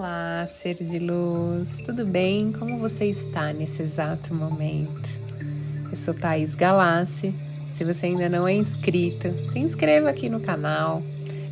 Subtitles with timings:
[0.00, 2.52] Olá, ser de luz, tudo bem?
[2.52, 5.10] Como você está nesse exato momento?
[5.90, 7.34] Eu sou Thaís Galassi.
[7.70, 11.02] Se você ainda não é inscrito, se inscreva aqui no canal.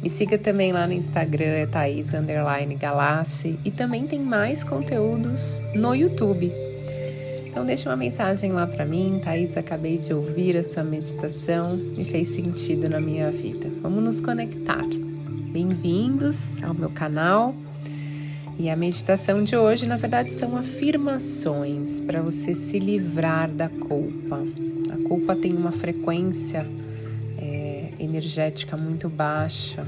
[0.03, 2.11] Me siga também lá no Instagram, é Thaís
[2.80, 3.61] Galassi.
[3.66, 6.51] E também tem mais conteúdos no YouTube.
[7.46, 12.07] Então deixa uma mensagem lá para mim, Thaís, acabei de ouvir a sua meditação, me
[12.07, 13.71] fez sentido na minha vida.
[13.83, 14.87] Vamos nos conectar.
[15.53, 17.55] Bem-vindos ao meu canal.
[18.58, 24.44] E a meditação de hoje, na verdade, são afirmações para você se livrar da culpa.
[24.90, 26.66] A culpa tem uma frequência
[27.39, 29.86] é, energética muito baixa,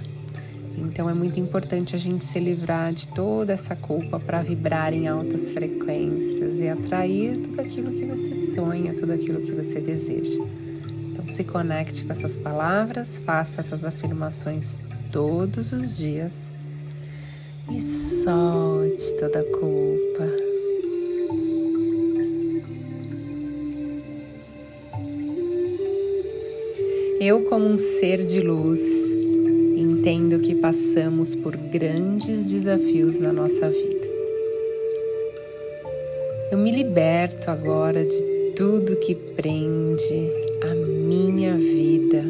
[0.78, 5.08] então é muito importante a gente se livrar de toda essa culpa para vibrar em
[5.08, 10.40] altas frequências e atrair tudo aquilo que você sonha, tudo aquilo que você deseja.
[11.10, 14.78] Então se conecte com essas palavras, faça essas afirmações
[15.10, 16.48] todos os dias
[17.70, 20.50] e solte toda a culpa.
[27.20, 28.80] Eu, como um ser de luz,
[29.76, 34.08] entendo que passamos por grandes desafios na nossa vida.
[36.50, 42.24] Eu me liberto agora de tudo que prende a minha vida,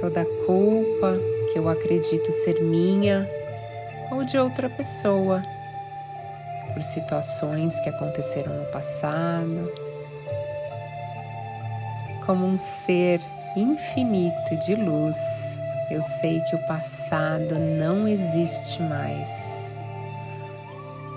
[0.00, 1.18] toda a culpa
[1.52, 3.28] que eu acredito ser minha
[4.10, 5.42] ou de outra pessoa,
[6.72, 9.72] por situações que aconteceram no passado.
[12.26, 13.20] Como um ser
[13.56, 15.16] infinito de luz,
[15.90, 19.74] eu sei que o passado não existe mais.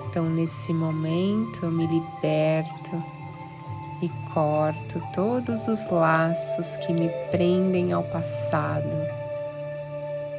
[0.09, 3.03] Então, nesse momento, eu me liberto
[4.01, 9.06] e corto todos os laços que me prendem ao passado,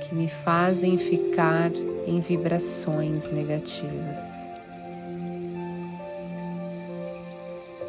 [0.08, 1.70] que me fazem ficar
[2.06, 4.18] em vibrações negativas.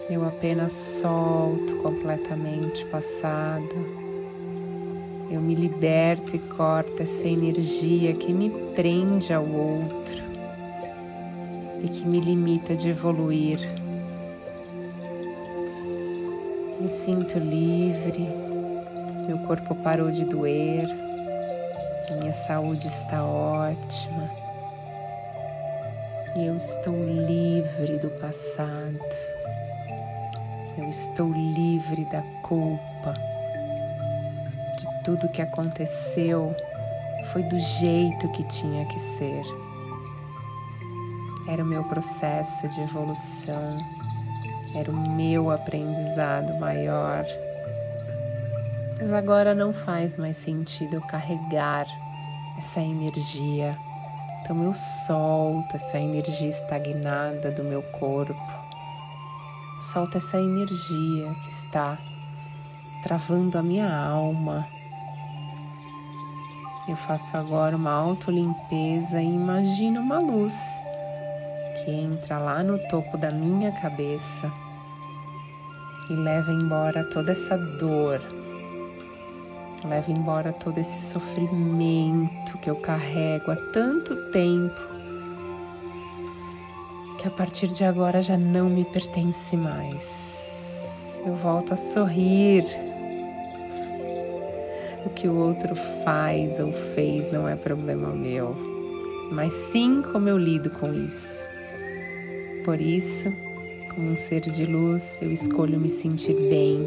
[0.10, 4.10] Eu apenas solto completamente o passado.
[5.32, 10.22] Eu me liberto e corto essa energia que me prende ao outro
[11.82, 13.60] e que me limita de evoluir.
[16.82, 18.28] Me sinto livre,
[19.28, 21.09] meu corpo parou de doer.
[22.12, 24.30] Minha saúde está ótima.
[26.36, 29.00] E eu estou livre do passado.
[30.76, 33.14] Eu estou livre da culpa.
[34.78, 36.56] De tudo que aconteceu
[37.32, 39.44] foi do jeito que tinha que ser.
[41.48, 43.78] Era o meu processo de evolução.
[44.76, 47.24] Era o meu aprendizado maior
[49.00, 51.88] mas agora não faz mais sentido eu carregar
[52.58, 53.78] essa energia.
[54.42, 58.36] Então eu solto essa energia estagnada do meu corpo.
[59.80, 61.98] Solto essa energia que está
[63.02, 64.68] travando a minha alma.
[66.90, 70.78] Eu faço agora uma autolimpeza e imagino uma luz
[71.78, 74.52] que entra lá no topo da minha cabeça
[76.10, 78.20] e leva embora toda essa dor
[79.86, 84.76] Leva embora todo esse sofrimento que eu carrego há tanto tempo,
[87.18, 91.22] que a partir de agora já não me pertence mais.
[91.26, 92.66] Eu volto a sorrir.
[95.06, 95.74] O que o outro
[96.04, 98.54] faz ou fez não é problema meu,
[99.32, 101.48] mas sim como eu lido com isso.
[102.66, 103.34] Por isso,
[103.96, 106.86] como um ser de luz, eu escolho me sentir bem,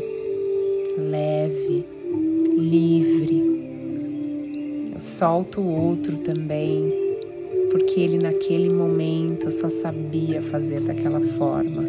[0.98, 2.01] leve
[2.56, 3.42] livre.
[4.92, 6.92] Eu solto o outro também,
[7.70, 11.82] porque ele naquele momento só sabia fazer daquela forma.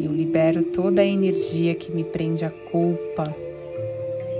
[0.00, 3.34] Eu libero toda a energia que me prende à culpa.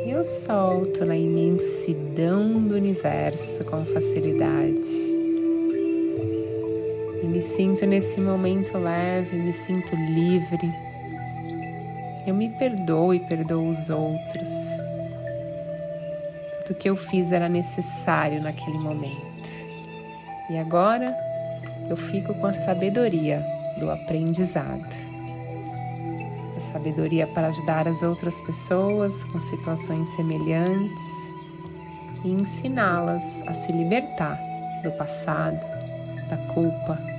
[0.05, 5.05] E eu solto na imensidão do universo com facilidade.
[7.23, 10.84] E me sinto nesse momento leve, me sinto livre
[12.27, 14.51] eu me perdoo e perdoo os outros.
[16.67, 19.35] Tudo que eu fiz era necessário naquele momento.
[20.49, 21.15] E agora
[21.89, 23.45] eu fico com a sabedoria
[23.79, 25.05] do aprendizado.
[26.57, 31.03] A sabedoria para ajudar as outras pessoas com situações semelhantes
[32.25, 34.39] e ensiná-las a se libertar
[34.83, 35.61] do passado,
[36.31, 37.14] da culpa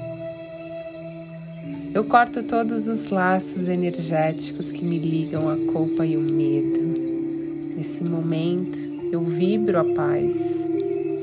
[1.95, 7.74] eu corto todos os laços energéticos que me ligam à culpa e o medo.
[7.74, 8.77] Nesse momento,
[9.13, 10.36] eu vibro a paz,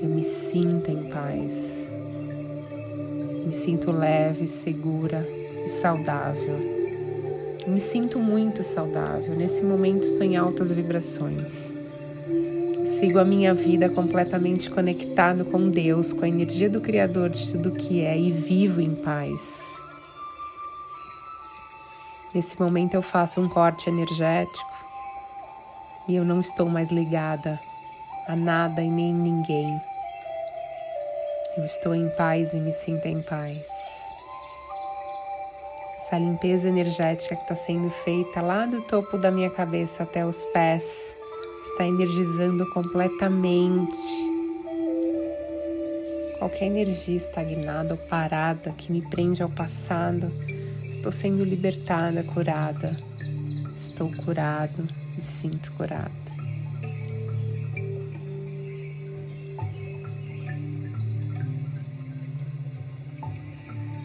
[0.03, 1.87] eu me sinto em paz.
[3.45, 5.29] Me sinto leve, segura
[5.63, 6.57] e saudável.
[7.67, 9.37] Me sinto muito saudável.
[9.37, 11.71] Nesse momento estou em altas vibrações.
[12.87, 17.73] Sigo a minha vida completamente conectado com Deus, com a energia do Criador de tudo
[17.73, 19.83] que é e vivo em paz.
[22.35, 24.73] Nesse momento eu faço um corte energético
[26.09, 27.61] e eu não estou mais ligada
[28.27, 29.79] a nada e nem ninguém.
[31.59, 33.67] Eu estou em paz e me sinto em paz.
[35.95, 40.43] Essa limpeza energética que está sendo feita lá do topo da minha cabeça até os
[40.47, 40.85] pés
[41.65, 43.99] está energizando completamente
[46.39, 50.33] qualquer energia estagnada ou parada que me prende ao passado.
[51.03, 52.97] Estou sendo libertada, curada.
[53.75, 56.13] Estou curado, me sinto curado.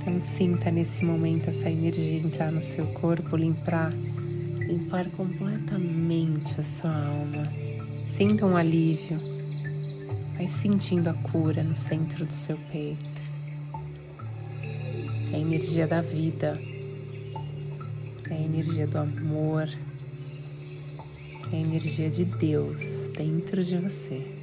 [0.02, 3.94] Então sinta nesse momento essa energia entrar no seu corpo, limpar
[4.68, 7.46] limpar completamente a sua alma.
[8.08, 9.20] Sinta um alívio.
[10.36, 13.22] Vai sentindo a cura no centro do seu peito.
[15.32, 16.60] É a energia da vida.
[18.38, 19.68] É a energia do amor.
[21.52, 24.37] É a energia de Deus dentro de você.